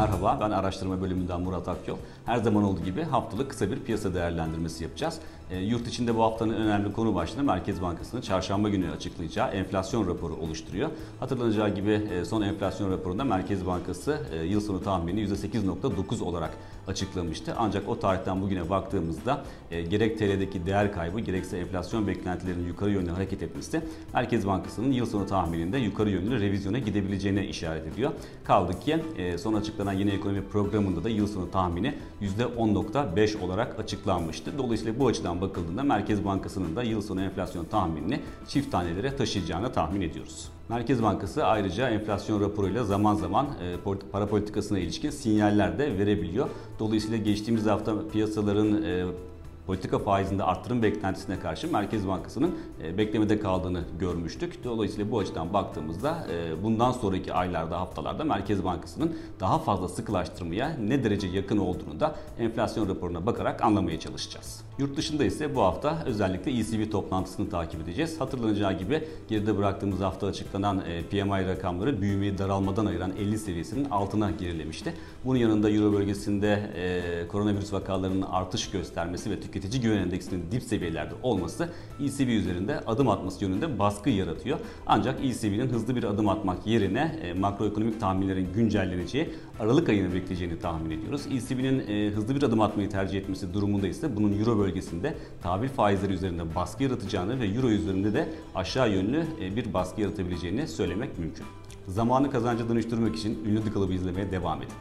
Merhaba, 0.00 0.38
ben 0.40 0.50
araştırma 0.50 1.00
bölümünden 1.00 1.40
Murat 1.40 1.68
Akyol. 1.68 1.98
Her 2.26 2.36
zaman 2.36 2.64
olduğu 2.64 2.84
gibi 2.84 3.02
haftalık 3.02 3.50
kısa 3.50 3.70
bir 3.70 3.80
piyasa 3.80 4.14
değerlendirmesi 4.14 4.84
yapacağız. 4.84 5.20
E, 5.50 5.58
yurt 5.58 5.88
içinde 5.88 6.16
bu 6.16 6.22
haftanın 6.22 6.54
önemli 6.54 6.92
konu 6.92 7.14
başlığı 7.14 7.42
Merkez 7.42 7.82
Bankası'nın 7.82 8.20
çarşamba 8.20 8.68
günü 8.68 8.90
açıklayacağı 8.90 9.50
enflasyon 9.50 10.08
raporu 10.08 10.34
oluşturuyor. 10.34 10.90
Hatırlanacağı 11.20 11.74
gibi 11.74 11.90
e, 11.90 12.24
son 12.24 12.42
enflasyon 12.42 12.90
raporunda 12.90 13.24
Merkez 13.24 13.66
Bankası 13.66 14.20
e, 14.32 14.44
yıl 14.44 14.60
sonu 14.60 14.82
tahmini 14.82 15.20
%8.9 15.20 16.22
olarak 16.22 16.50
açıklamıştı. 16.88 17.54
Ancak 17.58 17.88
o 17.88 17.98
tarihten 17.98 18.42
bugüne 18.42 18.70
baktığımızda 18.70 19.44
e, 19.70 19.82
gerek 19.82 20.18
TL'deki 20.18 20.66
değer 20.66 20.92
kaybı 20.92 21.20
gerekse 21.20 21.58
enflasyon 21.58 22.06
beklentilerinin 22.06 22.66
yukarı 22.66 22.90
yönlü 22.90 23.10
hareket 23.10 23.42
etmesi 23.42 23.82
Merkez 24.14 24.46
Bankası'nın 24.46 24.92
yıl 24.92 25.06
sonu 25.06 25.26
tahmininde 25.26 25.78
yukarı 25.78 26.10
yönlü 26.10 26.40
revizyona 26.40 26.78
gidebileceğine 26.78 27.46
işaret 27.46 27.86
ediyor. 27.86 28.12
Kaldı 28.44 28.80
ki 28.80 28.96
e, 29.18 29.38
son 29.38 29.54
açıklanan 29.54 29.87
yeni 29.92 30.10
ekonomi 30.10 30.42
programında 30.42 31.04
da 31.04 31.08
yıl 31.08 31.26
sonu 31.26 31.50
tahmini 31.50 31.94
%10.5 32.22 33.40
olarak 33.40 33.80
açıklanmıştı. 33.80 34.58
Dolayısıyla 34.58 34.98
bu 34.98 35.06
açıdan 35.06 35.40
bakıldığında 35.40 35.82
Merkez 35.82 36.24
Bankası'nın 36.24 36.76
da 36.76 36.82
yıl 36.82 37.02
sonu 37.02 37.22
enflasyon 37.22 37.64
tahminini 37.64 38.20
çift 38.48 38.72
tanelere 38.72 39.16
taşıyacağını 39.16 39.72
tahmin 39.72 40.00
ediyoruz. 40.00 40.48
Merkez 40.68 41.02
Bankası 41.02 41.44
ayrıca 41.44 41.88
enflasyon 41.88 42.40
raporuyla 42.40 42.84
zaman 42.84 43.14
zaman 43.14 43.46
e, 43.46 43.94
para 44.12 44.26
politikasına 44.26 44.78
ilişkin 44.78 45.10
sinyaller 45.10 45.78
de 45.78 45.98
verebiliyor. 45.98 46.48
Dolayısıyla 46.78 47.16
geçtiğimiz 47.16 47.66
hafta 47.66 48.08
piyasaların 48.08 48.82
e, 48.82 49.04
politika 49.68 49.98
faizinde 49.98 50.42
arttırım 50.42 50.82
beklentisine 50.82 51.40
karşı 51.40 51.72
Merkez 51.72 52.08
Bankası'nın 52.08 52.58
e, 52.82 52.98
beklemede 52.98 53.40
kaldığını 53.40 53.82
görmüştük. 54.00 54.64
Dolayısıyla 54.64 55.10
bu 55.10 55.18
açıdan 55.18 55.52
baktığımızda 55.52 56.26
e, 56.32 56.62
bundan 56.62 56.92
sonraki 56.92 57.32
aylarda, 57.32 57.80
haftalarda 57.80 58.24
Merkez 58.24 58.64
Bankası'nın 58.64 59.18
daha 59.40 59.58
fazla 59.58 59.88
sıkılaştırmaya 59.88 60.76
ne 60.80 61.04
derece 61.04 61.26
yakın 61.26 61.58
olduğunu 61.58 62.00
da 62.00 62.16
enflasyon 62.38 62.88
raporuna 62.88 63.26
bakarak 63.26 63.62
anlamaya 63.62 64.00
çalışacağız. 64.00 64.60
Yurt 64.78 64.96
dışında 64.96 65.24
ise 65.24 65.54
bu 65.54 65.62
hafta 65.62 66.02
özellikle 66.06 66.58
ECB 66.58 66.92
toplantısını 66.92 67.50
takip 67.50 67.80
edeceğiz. 67.80 68.20
Hatırlanacağı 68.20 68.78
gibi 68.78 69.08
geride 69.28 69.56
bıraktığımız 69.58 70.00
hafta 70.00 70.26
açıklanan 70.26 70.82
e, 70.88 71.02
PMI 71.02 71.46
rakamları 71.46 72.00
büyümeyi 72.00 72.38
daralmadan 72.38 72.86
ayıran 72.86 73.12
50 73.18 73.38
seviyesinin 73.38 73.90
altına 73.90 74.30
gerilemişti. 74.30 74.94
Bunun 75.24 75.38
yanında 75.38 75.70
Euro 75.70 75.92
bölgesinde 75.92 76.58
koronavirüs 77.28 77.72
vakalarının 77.72 78.22
artış 78.22 78.70
göstermesi 78.70 79.30
ve 79.30 79.40
tüketici 79.60 79.82
güven 79.82 79.98
endeksinin 79.98 80.44
dip 80.52 80.62
seviyelerde 80.62 81.14
olması 81.22 81.68
ECB 82.00 82.28
üzerinde 82.28 82.80
adım 82.80 83.08
atması 83.08 83.44
yönünde 83.44 83.78
baskı 83.78 84.10
yaratıyor. 84.10 84.58
Ancak 84.86 85.24
ECB'nin 85.24 85.68
hızlı 85.68 85.96
bir 85.96 86.04
adım 86.04 86.28
atmak 86.28 86.66
yerine 86.66 87.34
makroekonomik 87.38 88.00
tahminlerin 88.00 88.52
güncelleneceği 88.54 89.30
Aralık 89.60 89.88
ayını 89.88 90.14
bekleyeceğini 90.14 90.58
tahmin 90.58 90.90
ediyoruz. 90.90 91.22
ECB'nin 91.26 92.10
hızlı 92.12 92.36
bir 92.36 92.42
adım 92.42 92.60
atmayı 92.60 92.90
tercih 92.90 93.18
etmesi 93.18 93.54
durumunda 93.54 93.88
ise 93.88 94.16
bunun 94.16 94.38
Euro 94.38 94.58
bölgesinde 94.58 95.14
tahvil 95.42 95.68
faizleri 95.68 96.12
üzerinde 96.12 96.54
baskı 96.54 96.82
yaratacağını 96.82 97.40
ve 97.40 97.46
Euro 97.46 97.68
üzerinde 97.68 98.12
de 98.14 98.28
aşağı 98.54 98.90
yönlü 98.90 99.24
bir 99.56 99.74
baskı 99.74 100.00
yaratabileceğini 100.00 100.68
söylemek 100.68 101.18
mümkün. 101.18 101.46
Zamanı 101.86 102.30
kazanca 102.30 102.68
dönüştürmek 102.68 103.16
için 103.16 103.44
ünlü 103.44 103.64
The 103.64 103.72
Club'ı 103.72 103.92
izlemeye 103.92 104.30
devam 104.30 104.62
edin. 104.62 104.74